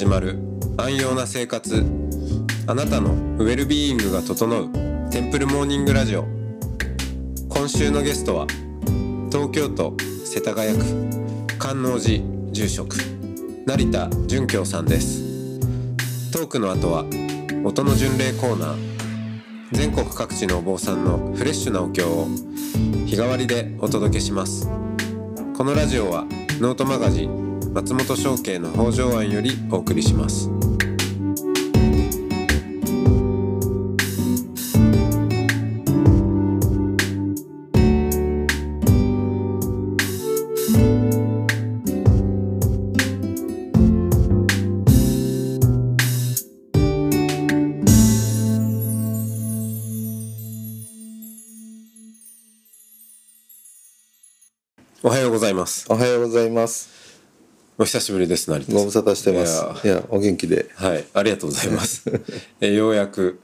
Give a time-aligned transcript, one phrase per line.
[0.00, 0.38] 始まる。
[0.78, 1.84] 安養な生活。
[2.66, 4.70] あなたのウェルビーイングが整う。
[5.10, 6.24] テンプルモーニングラジオ。
[7.50, 8.46] 今週のゲストは
[9.30, 10.84] 東京都世田谷区。
[11.58, 12.96] 観音寺住職。
[13.66, 15.60] 成田純京さんです。
[16.32, 17.04] トークの後は
[17.62, 18.76] 音の巡礼コーナー。
[19.72, 22.26] 全国各地のお坊さんのフレッシュなお経を
[23.04, 24.66] 日替わりでお届けします。
[25.54, 26.24] このラジオは
[26.58, 30.50] ノートマガジン松本商家の北条庵よりお送りします
[55.02, 56.99] おはようございますおはようございます。
[57.80, 59.86] お久しぶりです成田さんご無沙汰してます。
[59.86, 60.68] いやお元気で。
[60.74, 62.02] はい、ありがとうございます。
[62.60, 63.40] えーようやく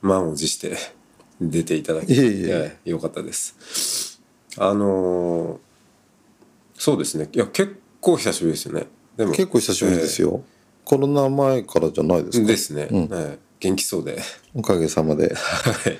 [0.00, 0.76] 満を持して
[1.40, 2.48] 出ていただき、いえいえ
[2.84, 4.20] やよかったです。
[4.56, 7.28] あのーそうですね。
[7.32, 8.86] いや結構久しぶりですよね。
[9.16, 10.44] でも結構久しぶりですよ。
[10.84, 12.46] コロナ前からじゃないですか？
[12.46, 13.38] ですね、はい。
[13.58, 14.22] 元気そうで、
[14.54, 15.34] おかげさまで。
[15.34, 15.98] はい。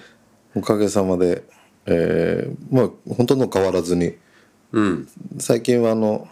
[0.55, 1.43] おかげさまで、
[1.87, 4.15] えー、まあ本当の変わらずに
[4.71, 5.09] うん。
[5.41, 6.29] 最近はあの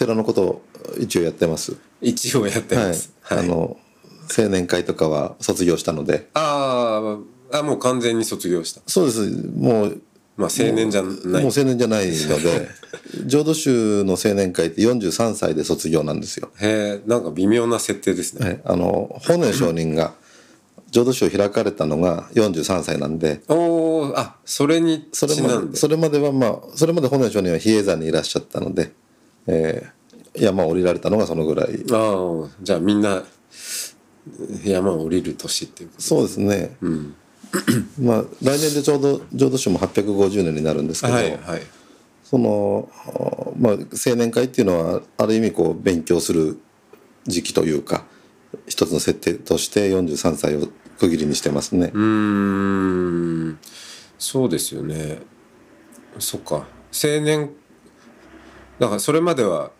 [0.00, 0.62] 寺のことを
[0.98, 1.76] 一応やってます。
[2.00, 3.14] 一応やってはいます。。
[3.20, 3.38] はい。
[3.38, 3.76] あの
[4.36, 6.30] 青年会とかは卒業したので。
[6.34, 8.80] あーあ、もう完全に卒業した。
[8.86, 9.30] そうです。
[9.56, 10.02] もう
[10.36, 11.42] まあ青年じゃない。
[11.42, 12.68] もう青年じゃないので、
[13.26, 16.48] 浄土宗の青年会って43歳で卒業なんですよ。
[16.60, 18.46] へえ、なんか微妙な設定ですね。
[18.48, 20.14] はい、あの法然上人が
[20.90, 28.92] 浄土宗を開かれたのが43歳なんでおお、あ、それにそれまではまあそれまで法然上人は比叡山にいらっしゃったので、
[29.46, 30.00] えー
[30.32, 33.24] 山を降りられたのがそのぐらいああ、じゃあみんな
[34.64, 36.76] 山を降りる年っていうことそうですね、
[38.00, 41.62] まあ来年でちょうど浄土宗も850年になるんですけど、はいはい。
[42.22, 42.88] その、
[43.58, 46.60] まあ、青年会っていうのはある意味こう勉強する
[47.26, 48.04] 時期というか
[48.68, 50.68] 一つの設定として43歳を
[51.00, 51.90] 区切りにしてますね。
[51.92, 53.58] うーん、
[54.16, 55.18] そうですよね。
[56.20, 56.68] そっか。
[56.92, 57.50] 青年、
[58.80, 59.70] だからそれまでは、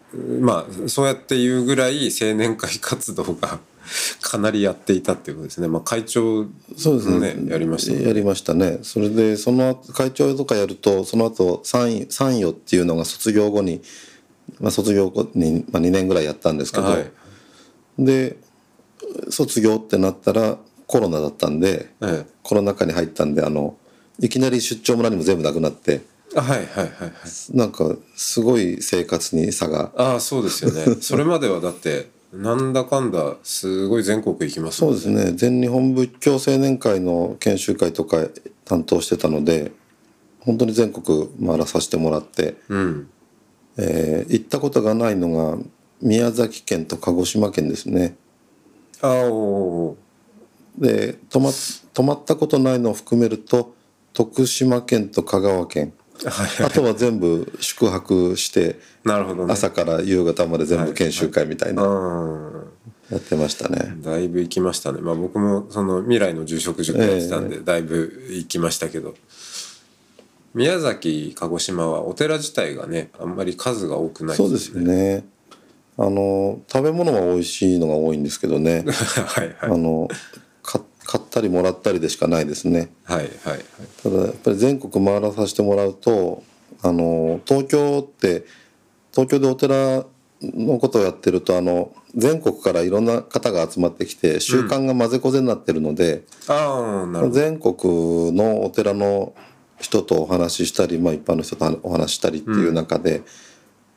[0.40, 3.58] まあ、そうやって言うぐらい青年会活動が
[4.20, 5.68] かなりやっていたっていうことですね。
[5.68, 6.46] まあ、会長
[6.76, 13.80] そうですねね、やりましたねやりましたねそれでその後会長とかやるとその後参与参与っていうのが卒業後に、
[14.60, 17.10] まあ、卒業後に、まあ、2年ぐらいやったんですけど、はい。
[17.98, 18.36] で
[19.30, 23.76] 卒業ってなったらコロナだったんでええコロナ禍に入ったんであの
[24.18, 26.00] いきなり出張も何も全部なくなってあ
[26.34, 27.56] はいはいはいはい。
[27.56, 30.96] なんかすごい生活に差がああ、そうですよね。
[31.00, 38.28] それまではだって、なんだかんだ、すごい全国行きますもんそうですね全日本仏教青年会の研修会とか
[38.64, 39.72] 担当してたので
[40.38, 42.56] 本当に全国回らさせてもらって。
[42.68, 43.08] うん。
[43.76, 45.58] えー行ったことがないのが
[46.02, 48.16] 宮崎県と鹿児島県ですね
[49.00, 49.96] ああ、おー
[50.78, 51.50] で泊ま
[51.92, 53.74] 泊まったことないのを含めると
[54.12, 55.92] 徳島県と香川県はい
[56.26, 59.52] あとは全部宿泊してなるほどね。
[59.52, 62.70] 朝から夕方まで全部研修会みたいなうん。
[63.10, 65.00] やってましたねだいぶ行きましたね。
[65.00, 69.14] まあ僕もその未来の住職塾やってたんで、だいぶ行きましたけど。
[70.54, 74.80] 宮崎、鹿児島はお寺自体がね、あんまり数が多くないそうですよ。
[74.80, 75.24] ね
[75.98, 79.78] あの食べ物は美味しいのが多いんですけどね はいあはい。
[79.78, 80.16] のか
[81.10, 83.64] 買ったりもらったりでしかないですねはいはいはい。
[84.00, 86.44] ただやっぱり全国回らさせてもらうと
[86.82, 88.44] あの東京って
[89.10, 90.04] 東京でお寺
[90.40, 97.40] のことをやってるとあの全国からいろんな方が集まってきて習慣が混ぜこぜになってるので、ああ、なるほど。
[97.40, 99.34] 全国のお寺の
[99.80, 103.22] 人とお話ししたり、まあ、一般の人とお話ししたりっていう中で、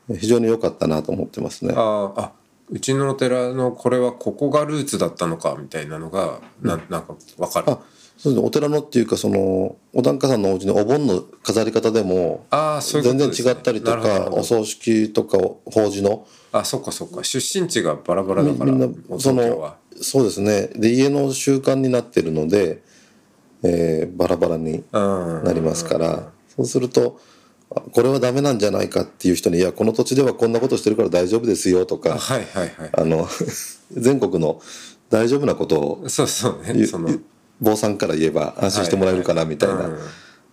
[0.08, 1.74] 非常に良かったなと思ってますね。
[1.76, 2.32] あ、
[2.70, 7.70] うちのお寺のこれはここがルーツだったのかみたいなのが、ななんかわかる。
[7.70, 7.78] あ
[8.16, 13.46] そうですねお寺のっていうかそのお檀家さんのお家のお盆の飾り方でもああ、そういうこ全然。
[13.46, 17.24] 違ったりとかお葬式とか法事のあ、そっかそっか。
[17.24, 19.74] 出身地がバラバラだから、みんなおその。
[20.00, 22.82] そうですねで家の習慣になってるので、
[23.62, 25.44] えーバラバラにうん。
[25.44, 27.33] なりますからそうするとあ
[27.92, 32.90] これはダメなんじゃないかっていう人に「いやこの土地ではこんなことしてるから大丈夫ですよ」とかはいはいはい。
[32.92, 33.28] あの
[33.92, 34.60] 全国の
[35.10, 36.72] 大丈夫なことをそうそうね。
[36.74, 37.10] ゆその、
[37.60, 39.90] 坊さんから言えば安心してもらえるかなみたいうんな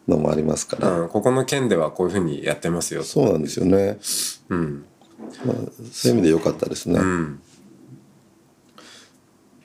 [0.07, 3.03] のもありますから、うん、ここの県ではこういうふうにやってますよ。
[3.03, 3.99] そうなんですよね、
[4.49, 4.85] うん。
[5.45, 5.55] まあ、
[5.91, 7.39] そういう意味で良かったですね、うん。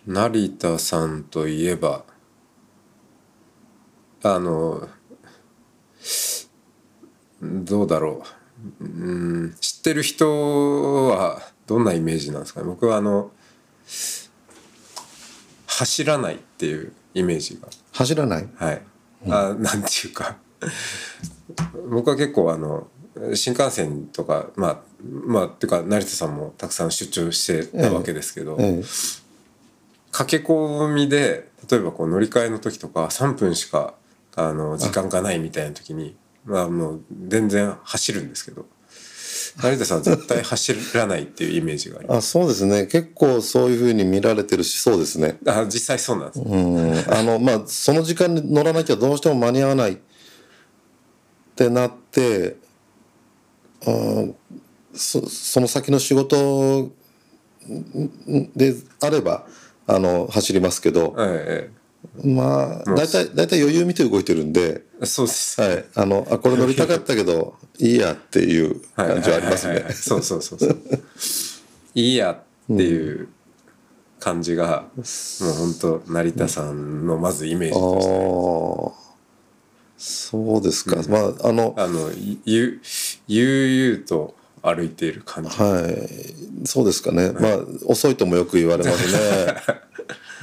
[0.06, 2.04] 成田さんといえば
[4.22, 4.88] あの
[7.42, 8.22] どうだろ
[8.80, 8.84] う。
[8.84, 8.86] う
[9.46, 12.66] ん知ってる人はどんなイメージなんですかね。
[12.66, 13.30] 僕はあの
[15.66, 17.68] 走らないっていうイメージが。
[17.92, 18.48] 走らない？
[18.56, 18.82] はい、
[19.28, 20.36] あなんていうか。
[21.90, 22.88] 僕は結構あの
[23.34, 24.78] 新幹線とかまあ
[25.26, 28.84] まあっていうか成田さんもたくさん出張してたわけですけど、ええ。
[30.12, 33.94] 駆け込みで例えばこう乗り換えの時とか3分しか
[34.34, 36.16] あの時間がないみたいな時に
[36.46, 38.66] まあもう全然走るんですけど。
[39.60, 42.19] 成田さんは絶対走らないっていうイメージがあります。
[42.19, 42.87] あそうですね。
[42.87, 45.38] 結構そういうふうに見られてるしそうですね。
[45.46, 47.14] あ実際そうなんです、うん。
[47.14, 49.98] あのまあその時間に乗らなきゃどうしても間に合わないっ
[51.54, 52.56] てなって
[53.87, 53.90] う
[54.20, 54.34] ん
[54.94, 56.90] そその先の仕事
[58.54, 59.46] であれば
[59.87, 61.14] あの走りますけど。
[61.19, 61.70] え
[62.25, 65.60] まあ大体大体余裕見て動いてるんで、えそうです。
[65.60, 69.75] はい、あのあこれ乗りたかったけどいいやっていう感じはありますね。
[69.75, 69.94] はいはいはいはい。
[69.94, 70.78] そうそうそうそう。
[71.94, 73.28] いいやっていう
[74.19, 78.12] 感じが、もう本当成田さんのまずイメージあとして、
[78.93, 79.06] あ
[79.98, 82.81] そうですか、まああのあのいゆ
[83.28, 87.32] 悠々と歩いている感じ、はい、そうですかね。
[87.32, 89.56] まあ遅いともよく言われますね。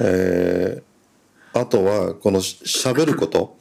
[0.00, 0.94] えー
[1.54, 3.56] あとはこのし喋ること、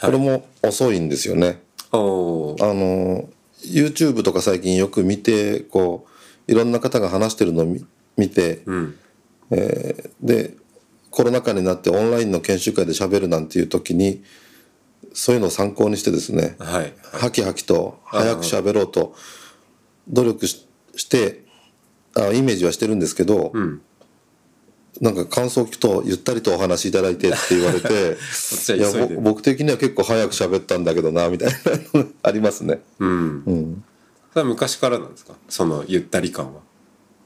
[0.00, 1.62] これも遅いんですよね。
[1.92, 3.28] あの
[3.64, 6.06] YouTube とか最近よく見てこ
[6.48, 7.84] ういろんな方が話してるのを見
[8.16, 8.98] 見て、うん。
[10.20, 10.54] で
[11.10, 14.22] コロナ禍になってオンラインの研修会で喋るなんていう時に
[15.14, 16.92] そういうのを参考にしてですね、はい。
[17.12, 19.14] はきはきと早く喋ろうと
[20.08, 20.66] 努力し
[20.96, 21.44] して
[22.14, 23.80] あイメージはしてるんですけど、ん
[25.00, 28.16] なんか感想を聞くとゆったりとお話しいただいてって言われて
[28.76, 31.52] いや僕的には結構早く喋ったんだけどなみたい
[31.92, 32.80] なのありますね。
[32.98, 33.84] うん、
[34.32, 35.34] それは昔からなんですか？
[35.48, 36.60] そのゆったり感は。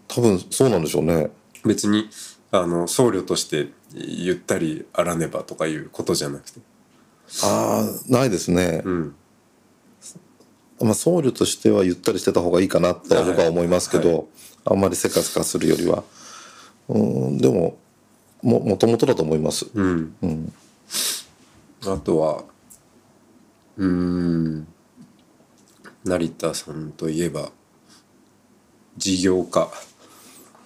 [0.08, 1.30] 多分そうなんでしょうね。
[1.64, 2.10] 別に
[2.50, 6.60] あの僧侶としてゆったりあらねばとかいうことじゃなくて。
[7.42, 9.14] ああないですね、うん。
[10.80, 14.24] まあ僧侶としてはゆったりしてた方がいいかなとは僕は思いますけど、はい。
[14.66, 16.04] あんまりせかせかするよりは
[16.88, 17.76] うんでも
[18.42, 20.14] ももともとだと思います、うん、
[21.86, 22.44] あとは
[23.76, 24.66] うーん。
[26.04, 27.50] 成田さんといえば
[28.96, 29.68] 事業家。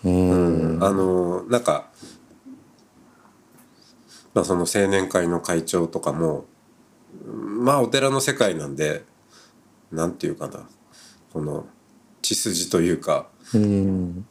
[0.04, 0.78] うん。
[0.82, 1.90] あのなんか、
[4.34, 6.46] まあ、その青年会の会長とかも
[7.24, 9.04] まあお寺の世界なんで
[9.92, 10.69] なんていうかな。
[11.32, 11.66] この
[12.22, 13.28] 血筋というか。
[13.54, 14.26] うん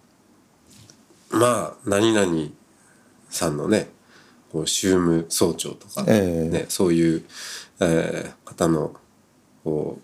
[1.31, 2.49] まあ何々
[3.29, 3.89] さんのね
[4.51, 7.23] こう宗務総長とか、ええね、そういう、
[7.81, 8.95] えー方の
[9.63, 9.99] こ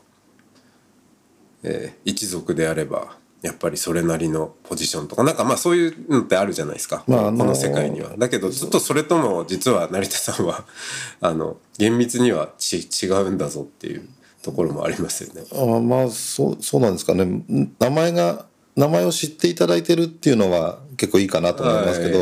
[1.63, 8.17] う、えー一族であればやっぱりそれなりのポジションとかなんかまあそういうのってあるじゃないですか、まああのーこの世界には。
[8.17, 10.65] だけどずっとそれとも実は成田さんは
[11.21, 14.07] あの厳密にはち違うんだぞっていう
[14.43, 15.43] ところもありますよね。
[15.53, 22.19] あまあそうそうなんですかねん名前が名前を知っていただいてるっていうのは結構いいかなと思いますけど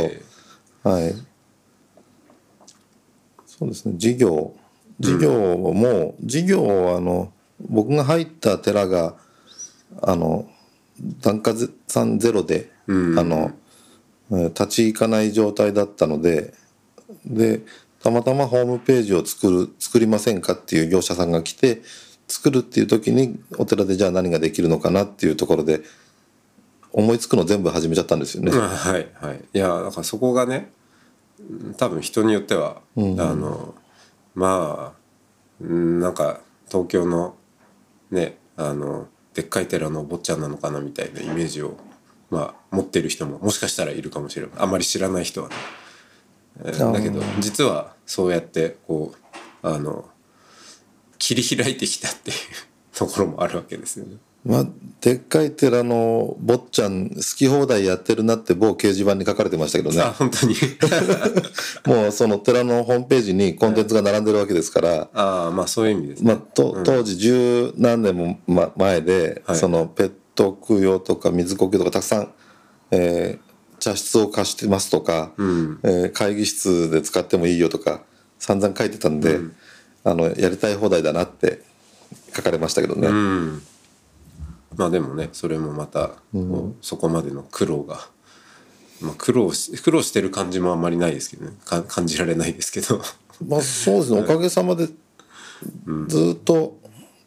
[0.83, 1.03] はい。
[1.03, 1.15] はい、
[3.45, 3.93] そうですね。
[3.97, 4.55] 事業。
[4.99, 7.31] 事業も、事業はあの
[7.69, 9.15] 僕が入った寺が
[10.01, 10.49] あの
[11.21, 11.53] 檀家
[11.87, 13.19] さんゼロで、うん。
[13.19, 13.51] あの
[14.31, 16.53] えー立ち行かない状態だったので
[17.25, 17.61] で
[18.01, 21.81] たまたまホームページを作る作りませんかっていう業者さんが来て
[22.27, 25.81] 作るっていう時にお寺でじゃあ何ができるのかなっていうところで
[26.91, 28.51] 思いつくの全部始めちゃったんですよね。
[28.51, 30.71] うんはいはいいやだからそこがね
[31.39, 33.75] うん多分人によっては、あの
[34.35, 34.99] まあ
[35.61, 37.35] うんなんか東京の
[38.11, 41.77] ねあのでっかい寺のお坊ちゃんなのかなみたいなイメージを、
[42.29, 45.55] まあ、持ってる人ももしかしたらいるかもしれないあんまり知らない人はね。
[46.63, 49.13] だけど実はそうやってこ
[49.63, 50.09] うあの
[51.17, 52.37] 切り開いてきたっていう
[52.93, 54.17] ところもあるわけですよね。
[54.45, 54.65] まあ、
[55.01, 60.01] でっかい寺の坊ちゃん好き放題やってるなって某掲示板に書かれてましたけどね。
[60.01, 60.55] あ本当に？
[61.85, 66.33] もうその寺のホームページにコンテンツが並んでるわけですから、ああまあそういう意味ですね。
[66.33, 69.57] まあ、と当時十何年も、ま、前で、はい。
[69.57, 72.31] そのペット供養とか水呼吸とかたくさん、
[72.91, 73.49] えー
[73.81, 75.79] 茶室を貸してますとか、ん。
[75.83, 78.01] えー会議室で使ってもいいよとか
[78.37, 79.39] 散々書いてたんで、
[80.03, 81.61] あのやりたい放題だなって
[82.35, 83.07] 書かれましたけどね。
[83.07, 83.61] うん、
[84.75, 88.07] まあでもねそれもまたこうそこまでの苦労が
[89.01, 91.53] まあ、苦労し苦労してる感じもあんまりないですけどね。
[91.65, 93.01] か感じられないですけど。
[93.47, 94.21] まあそうですね。
[94.21, 94.87] おかげさまで
[96.07, 96.77] ずっと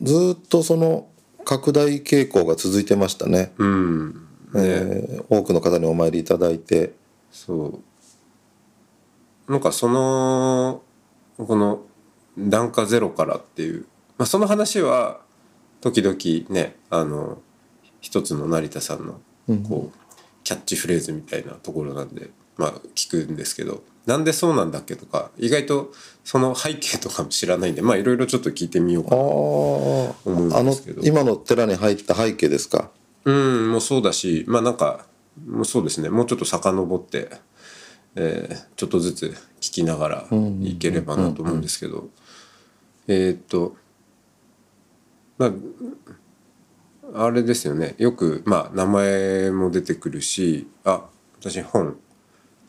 [0.02, 1.08] ずっとその
[1.44, 4.28] 拡大傾向が続いてましたね、うん。
[4.54, 6.92] えー多くの方にお参りいただいて。
[7.30, 7.80] そ
[9.48, 9.52] う。
[9.52, 10.82] なんかその
[11.38, 11.82] この
[12.38, 13.86] 「檀家ゼロから」っていう、
[14.18, 15.20] まあ、その話は
[15.82, 16.16] 時々
[16.48, 17.42] ねあの
[18.00, 19.20] 一つの成田さんの
[19.68, 19.98] こう、
[20.42, 25.92] キャッチフレーズみたいなところなんで、まあ、聞くんですけどなんでそうなんだっけとか意外と
[26.24, 31.02] その背景とかも知らないんでまあいろいろちょっと聞いてみようかあな思うんですけど。
[31.02, 32.90] 今の寺に入った背景ですか？
[33.24, 35.06] うんもうそうだしまあなんか
[35.46, 37.30] もうそうですねもうちょっと遡って、
[38.16, 39.26] えーちょっとずつ
[39.60, 40.28] 聞きながら
[40.62, 42.08] いければなと思うんですけど。
[43.08, 43.76] えーっと
[45.38, 45.46] ま
[47.14, 47.94] ああれですよね。
[47.98, 51.04] よくまあ名前も出てくるしあ
[51.40, 51.98] 私本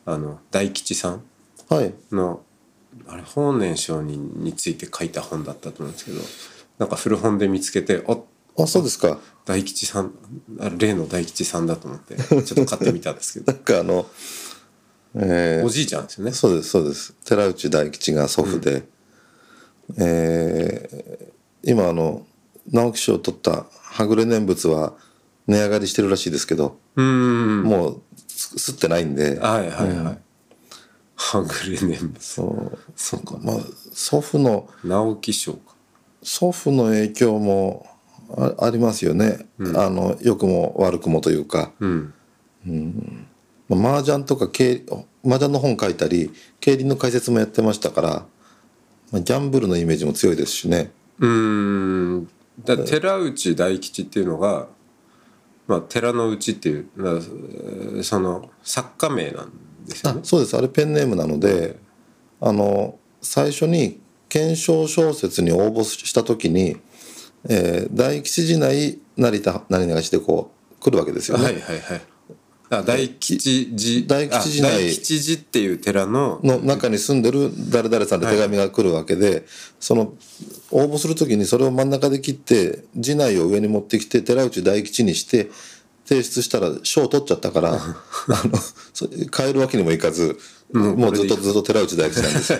[0.06, 1.22] あの大吉さん
[1.68, 1.94] はい。
[2.12, 2.42] の
[3.08, 6.20] あれ法然上人について書いた本だったと思うんですけど
[6.78, 8.16] なんか古本で見つけてあ
[8.62, 9.18] あそうですか。
[9.44, 10.12] 大吉さん
[10.60, 13.50] あ例の大吉さんだと思ってちょっと買ってみたんですけど。
[13.52, 14.06] なんかあの
[15.16, 16.32] えーおじいちゃんですよね。
[16.32, 17.14] そうですそうです。
[17.24, 18.84] 寺内大吉が祖父で、
[19.96, 21.34] えー
[21.66, 22.26] 今あの
[22.72, 24.94] 直木賞を取った「はぐれ念仏」は
[25.46, 30.18] 値上がりしてるらしいですけど、もうす吸ってないんで、はいはいはい、
[31.16, 32.24] はぐれ念仏。
[32.24, 32.78] そう。
[32.96, 33.36] そうか。
[33.42, 33.56] まあ
[33.92, 35.74] 祖父の直木賞か。
[36.22, 37.86] 祖父の影響も
[38.36, 42.14] あありますよね、あの良くも悪くもというか、うん。
[43.68, 44.82] まあ麻雀とか経
[45.24, 48.26] 麻雀の本書いたり競輪の解説もやってましたから、
[49.12, 50.90] まあ、ギャンブルのイメージも強いですしね。
[51.18, 52.28] うーん
[52.60, 54.68] だ寺内大吉っていうのが、
[55.66, 59.52] まあ、寺の内っていうその作家名なん
[59.84, 60.20] ですよね。
[60.22, 60.56] あそうです。
[60.56, 61.78] あれペンネームなので
[62.40, 66.76] あの最初に検証小説に応募した時に、
[67.48, 71.44] えー大吉時内成田何々してこう来るわけですよね。
[71.44, 72.13] はいはいはい
[72.70, 74.06] あ大吉寺。
[74.06, 79.44] 大吉寺あ大吉寺っていう寺のの中に住んでる誰々さんで手紙が来るわけで、
[79.78, 80.14] その
[80.70, 85.50] 応募する時にそれを真ん中で切って次内を上に持ってきて寺内大吉にして
[86.04, 88.56] 提出したら賞を取っちゃったからあの
[88.92, 90.38] そ変えるわけにもいかず、
[90.72, 92.58] もうずっとずっと寺内大吉なんですよ。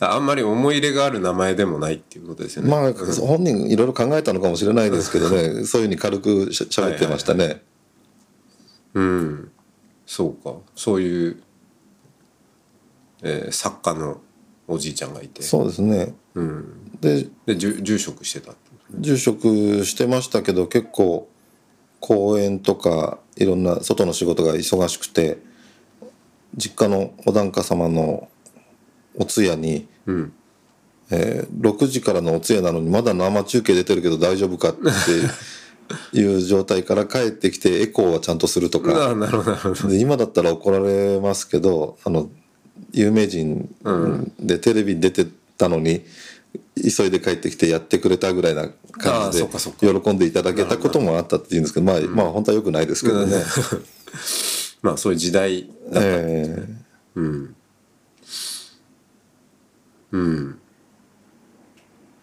[0.00, 2.70] あんまり思い入れがある名前でもないっていうことですよね。
[2.70, 7.62] まあ本人いろいろ考えたのかもしれないですけどねそういうふうに軽くしゃ喋ってましたね。
[8.94, 9.52] うん、
[10.06, 10.54] そうか。
[10.74, 11.42] そういう、
[13.22, 14.20] えー作家の
[14.66, 15.42] おじいちゃんがいて。
[15.42, 16.14] そうですね。
[16.34, 18.54] うん、でで住住職してた
[18.94, 21.28] 住職してましたけど結構
[22.00, 25.38] 公演とかいろんな外の仕事が忙しくて
[26.56, 28.28] 実家のお檀家様の
[29.16, 30.32] お通夜に、うん。
[31.10, 34.80] えー6時からのお通夜なのにまだ生中継出てるけど大丈夫かって
[36.12, 39.10] いう状態から帰ってきてエコーはちゃんとするとあか。
[39.10, 39.88] あなるほどなるほど。
[39.88, 42.30] で今だったら怒られますけどあの
[42.92, 43.68] 有名人
[44.40, 45.26] でテレビに出て
[45.56, 46.04] たのに
[46.76, 49.48] 急いで帰ってきてやってくれたぐらいな感じで
[49.80, 53.36] 喜んでいただけたこともあったっていうんですけどまあまあ本当はよくないですけどね。
[54.82, 56.68] まあそういう時代だえ。
[57.16, 57.54] うん。
[60.12, 60.58] うん。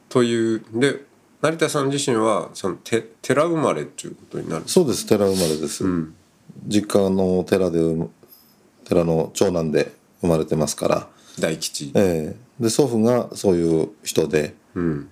[0.10, 1.05] というで
[1.46, 6.16] 成田さん自身はそのて寺生まれっていうことになるーそうです寺生まれです、うん。
[6.66, 7.80] 実家の寺で
[8.84, 11.08] 寺の長男で生まれてますから、
[11.40, 11.92] 大吉。
[11.94, 14.56] えーで祖父がそういう人で。
[14.76, 15.10] うん。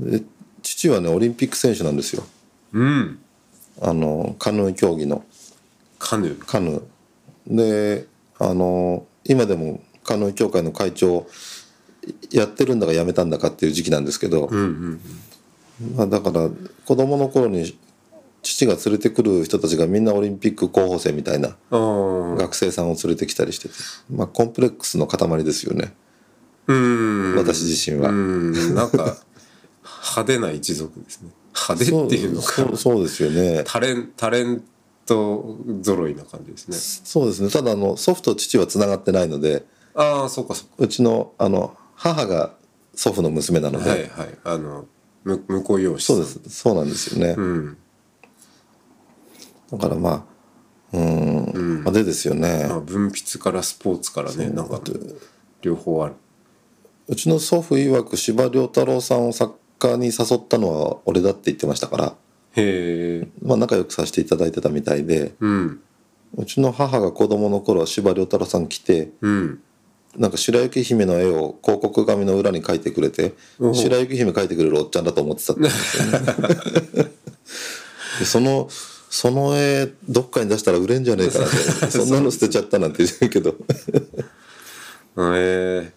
[0.00, 0.22] で
[0.62, 2.24] 父はねオリンピック選手なんですよ。
[2.72, 3.18] うん。
[3.82, 5.22] あのカヌー競技の。
[5.98, 6.38] カヌー。
[6.38, 7.56] カヌー。
[7.56, 8.06] で
[8.38, 11.26] あの今でもカヌー協会の会長
[12.30, 15.00] やってるんだかやめたんだかっていう時期なんですけど、うんうん
[15.96, 16.48] まあ、だから
[16.84, 17.78] 子供の頃に
[18.42, 23.74] 父が連れてくる人たちがみんなオリンピック候補生みたいな学生さんを連れてきたりしてて、
[24.10, 25.92] まあ、コンプレックスの塊ですよね。
[26.66, 27.34] うん。
[27.36, 28.10] 私自身は。
[28.10, 28.74] うん。
[28.74, 29.16] なんか
[29.84, 31.30] 派手な一族ですね。
[31.54, 32.52] 派手っていうのか。
[32.52, 33.62] そうそうですよね。
[33.66, 34.62] タレンタレン
[35.04, 36.76] ト揃いな感じですね。
[36.76, 37.50] そうですね。
[37.50, 39.64] ただあの祖父と父はつながってないので
[39.94, 40.74] ああそうかそうか。
[40.78, 42.54] うちのあの母が
[42.94, 44.38] 祖父の娘なので、はいはい。
[44.44, 44.86] あの
[45.26, 46.40] む婿養子そうです。
[46.48, 47.76] そうなんですよね、うん。
[49.72, 50.26] だからま
[50.92, 51.68] あうーん。
[51.78, 54.80] 派手ですよね、まあ文筆からスポーツからねなんか
[55.62, 56.14] 両方ある。
[57.08, 62.14] うちの祖父曰く司馬遼太郎さんを作家に誘ったのは俺だって言ってましたから、
[62.52, 63.28] へえ。
[63.42, 65.80] まあ、仲良くさせていただいてたみたいでうん
[66.36, 69.62] うちの母が子供の頃は司馬遼太郎さん来てうん
[70.18, 75.68] なんか白雪姫の絵を広告紙の裏に描いてくれておう白雪姫描いてくれるおっちゃんだと思ってたって。
[78.24, 78.68] その
[79.10, 81.56] その絵どっかに出したら売れんじゃねえかなって。
[81.90, 83.56] そんなの捨てちゃったなんて言うけど。
[85.18, 85.90] えー、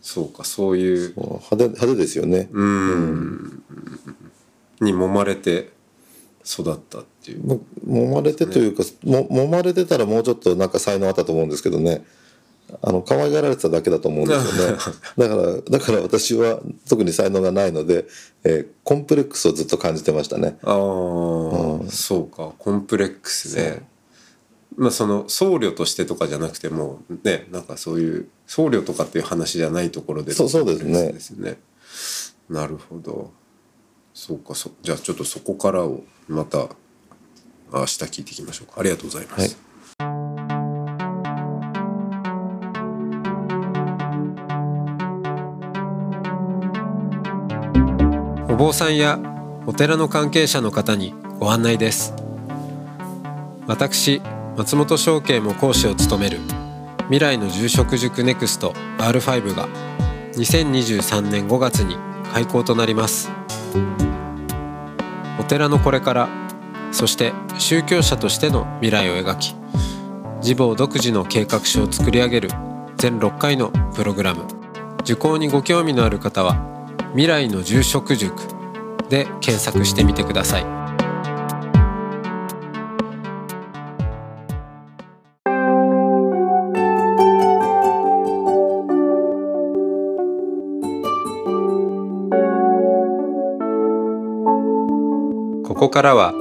[0.00, 1.14] そうかそういう。
[1.16, 3.62] 派手派手ですよね、うん。
[4.80, 5.70] に揉まれて
[6.44, 7.44] 育ったっていう。
[7.44, 12.04] も揉まれてというか、も揉まれてたらもうちょっとなんか才能あったと思うんですけどね
[12.82, 14.78] あの可愛がられてただけだと思うんですよね。
[15.18, 18.06] だからだから私は特に才能がないので、
[18.44, 20.58] えーコンプレックスをずっと感じてましたね。
[20.62, 20.74] ああ、
[21.90, 22.52] そうか。
[22.58, 23.86] コンプレックスね
[24.76, 31.12] まあその僧侶としてとかじゃなくてもねなんかそういう僧侶とかっていう話じゃないところでそうそうですね。
[31.12, 31.60] ですね。
[32.48, 33.30] なるほど。
[34.12, 36.68] そうかそじゃあちょっとそこからをまた
[37.72, 38.80] 明日聞いていきましょうか。
[38.80, 39.69] ありがとうございます、はい
[48.60, 49.18] 坊さんや
[49.64, 52.12] お寺の関係者の方にご案内です。
[53.66, 54.20] 私
[54.54, 56.40] 松本証券も講師を務める
[57.04, 59.66] 未来の住職塾ネクスト R5 が
[60.34, 61.96] 2023年5月に
[62.34, 63.30] 開校となります。
[65.38, 66.28] お寺のこれから
[66.92, 69.54] そして宗教者としての未来を描き
[70.42, 72.50] 自坊独自の計画書を作り上げる
[72.98, 74.44] 全6回のプログラム。
[75.00, 76.70] 受講にご興味のある方は
[77.12, 78.34] 未来の住職塾
[79.08, 80.80] で検索してみてください。
[95.64, 96.34] ここからは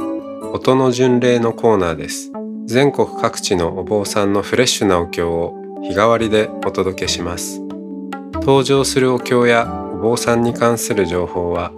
[0.54, 2.32] 音の巡礼のコーナーです。
[2.66, 7.62] 全国各地のお坊さんのフレッシュなお経を日替わりでお届けします。
[8.34, 11.72] 登場するお経や坊さんに関する情報は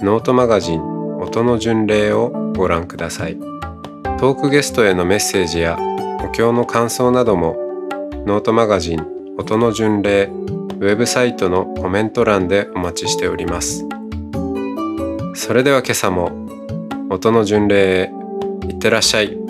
[0.00, 0.82] ノートマガジン
[1.18, 3.38] 音の巡礼をご覧ください。
[4.18, 5.78] トークゲストへのメッセージや
[6.22, 7.56] お経の感想なども
[8.26, 9.06] ノートマガジン
[9.38, 13.86] 音の巡礼ウェブサイトのコメント欄でお待ちしております。
[15.34, 16.30] それでは今朝も
[17.10, 18.10] 音の巡礼へ
[18.68, 19.45] いってらっしゃい。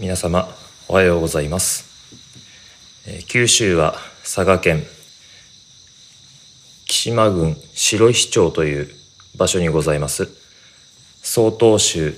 [0.00, 0.48] 皆様
[0.86, 1.84] おはようございます、
[3.04, 4.84] え九州は佐賀県
[6.86, 8.88] 木島郡白石町という
[9.36, 10.28] 場所にございます。
[11.20, 12.14] 曹洞宗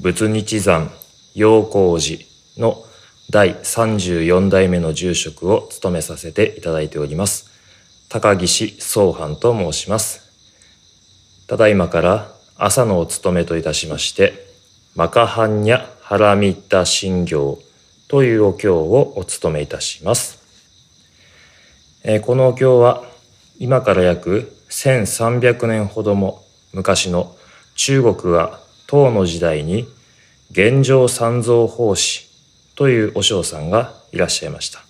[0.00, 0.90] 仏日山
[1.34, 2.24] 陽光寺
[2.56, 2.82] の
[3.28, 7.50] 第34代目の住職を務めさせていただいております
[8.08, 10.32] 高岸宗藩と申します。
[11.46, 14.32] ただいまから朝のお務めといたしまして、
[14.96, 17.58] マカハンニャハラミッタ信行
[18.08, 20.38] というお経をお務めいたします。
[22.02, 23.04] えこのお経は
[23.58, 26.42] 今から約1300年ほども
[26.72, 27.36] 昔の
[27.76, 29.86] 中国が唐の時代に
[30.50, 32.26] 玄奘三蔵法師
[32.74, 34.80] というお嬢さんがいらっしゃいました。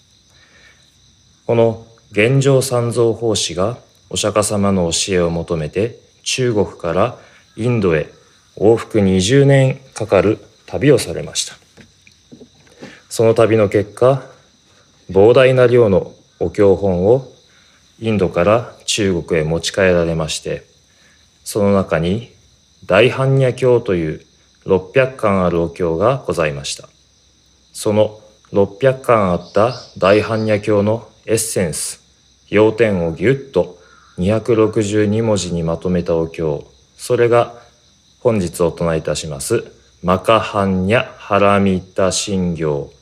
[1.46, 3.78] この玄奘三蔵法師が
[4.08, 7.18] お釈迦様の教えを求めて中国から
[7.56, 8.08] インドへ
[8.56, 11.56] 往復20年かかる旅をされました。
[13.08, 14.22] その旅の結果
[15.10, 17.26] 膨大な量のお経本を
[17.98, 20.64] インドから中国へ持ち帰られまして
[21.42, 22.30] その中に
[22.86, 24.26] 大般若経という
[24.66, 26.88] 600巻あるお経がございました。
[27.72, 28.20] その
[28.52, 32.02] 600巻あった大般若経のエッセンス
[32.48, 33.78] 要点をぎゅっと
[34.18, 37.54] 262文字にまとめたお経それが
[38.20, 42.92] 本日お唱えいたしますマカハンニャハラミタ信行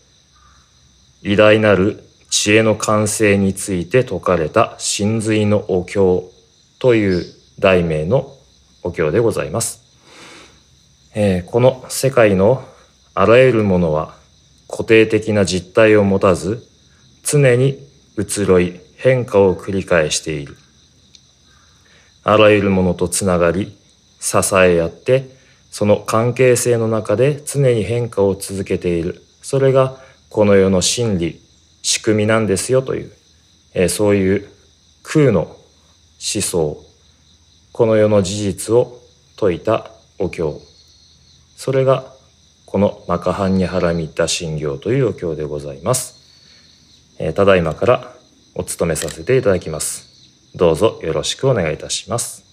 [1.22, 6.32] 偉大なる知恵の完成について説かれた真髄のお経
[6.78, 7.24] という
[7.58, 8.34] 題名の
[8.82, 9.82] お経でございます、
[11.14, 12.64] えーこの世界の
[13.14, 14.14] あらゆるものは
[14.66, 16.66] 固定的な実体を持たず
[17.22, 17.78] 常に
[18.16, 20.56] 移ろい変化を繰り返している。
[22.24, 23.76] あらゆるものとつながり
[24.18, 25.35] 支え合って
[25.76, 29.22] その関係性の中で常に変化を続けている。
[29.42, 29.98] それが
[30.30, 31.38] この世の真理
[31.82, 33.12] 仕組みなんですよという、
[33.74, 34.48] えーそういう
[35.02, 35.58] 空の思
[36.18, 36.82] 想。
[37.72, 39.02] この世の事実を
[39.34, 40.58] 説いたお経。
[41.58, 42.10] それが
[42.64, 48.14] このマカハンニハラミッタ信行というお経でございます、えーただいまから
[48.54, 50.06] お務めさせていただきます。
[50.54, 52.46] どうぞよろしくお願いいたします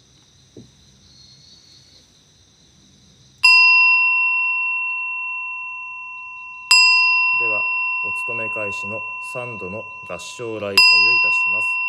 [7.44, 7.66] では
[8.06, 9.84] お勤め開始の3度の
[10.14, 10.76] 合唱礼拝をい
[11.22, 11.80] たします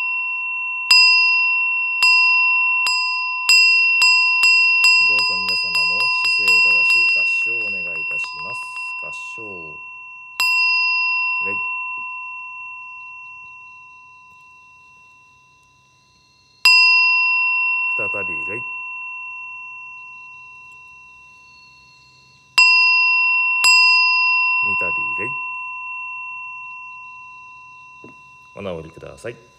[5.07, 5.99] どうぞ皆様も
[6.33, 8.63] 姿勢を正し合唱をお願いいたします
[8.99, 9.43] 合唱
[11.45, 11.55] 礼
[17.95, 18.63] 再び礼
[24.63, 25.55] 三度礼
[28.57, 29.54] お直りください。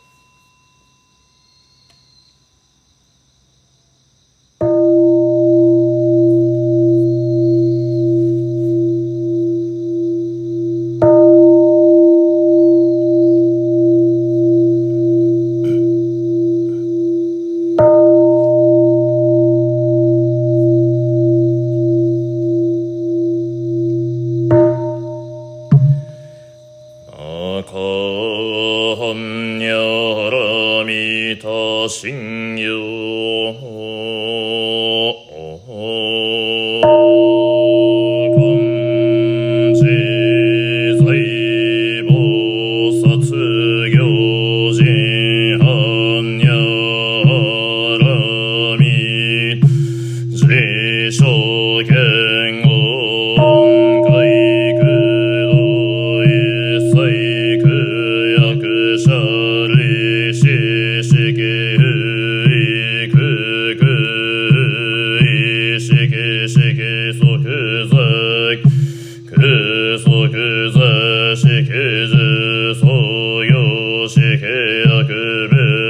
[74.76, 75.85] Silke uh,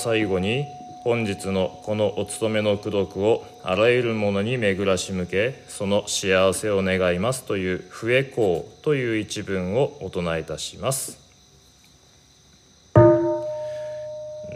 [0.00, 0.64] 最後に
[1.04, 11.18] 本日のこのお勤めの功徳をあらゆるものに巡らし向けその幸せを願いますという「笛公」という一文をお唱えいたします。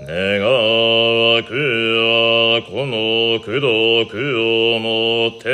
[0.07, 3.61] 願わくはこの功
[4.07, 4.17] 徳
[4.75, 5.49] をもて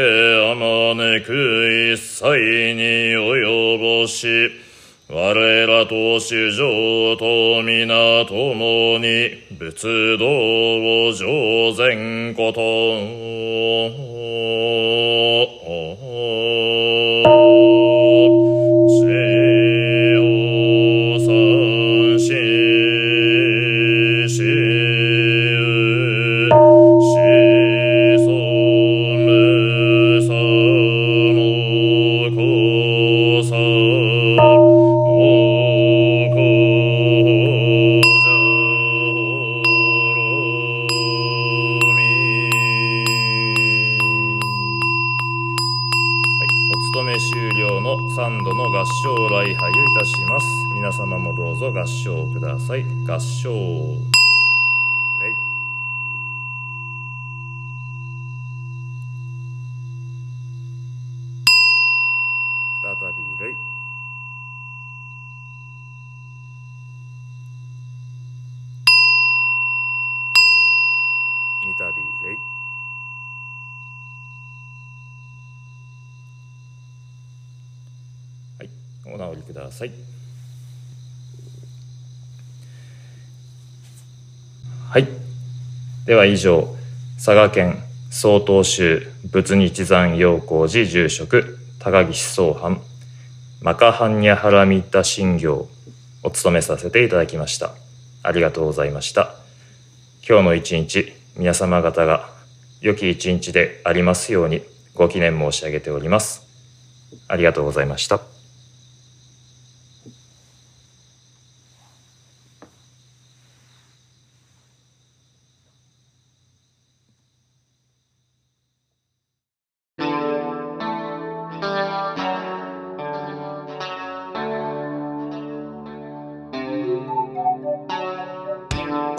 [0.50, 2.81] あまねく一切に
[3.16, 4.69] 及ぼし
[5.12, 12.61] 我らと主上と皆共に仏道を上善こと。
[22.20, 22.35] し
[51.00, 52.84] 様もどうぞ合唱ください。
[53.08, 53.50] 合唱。
[62.82, 63.56] 再び礼。
[71.62, 71.84] 二度
[72.22, 72.38] 礼。
[78.58, 79.86] はい、お直りくださ。
[79.86, 80.10] い。
[86.11, 86.66] では以上、
[87.25, 92.83] 佐賀県曹洞宗仏日山陽光寺住職高岸総藩
[93.62, 95.68] マカハンニャハラミッタ信行
[96.25, 97.70] を務めさせていただきました。
[98.25, 99.37] ありがとうございました。
[100.29, 102.29] 今日の一日、皆様方が
[102.81, 104.62] 良き一日でありますように
[104.96, 106.44] ご記念申し上げております。
[107.29, 108.39] ありがとうございました。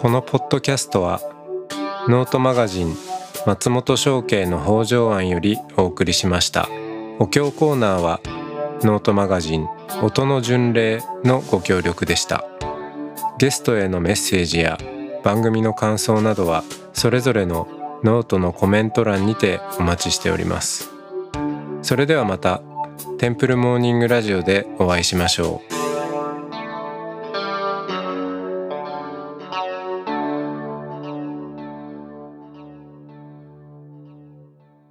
[0.01, 1.21] このポッドキャストは
[2.07, 2.95] ノートマガジン
[3.45, 6.67] 松本紹圭の方丈庵よりお送りしました。
[7.19, 8.19] お経コーナーは
[8.81, 9.67] ノートマガジン
[10.01, 12.43] 音の巡礼のご協力でした。
[13.37, 14.79] ゲストへのメッセージや
[15.23, 17.67] 番組の感想などはそれぞれの
[18.03, 20.89] ノートのコメント欄にてお待ちしております。
[21.83, 22.63] それではまた
[23.19, 25.70] テンプルモーニングラジオでお会いしましょう。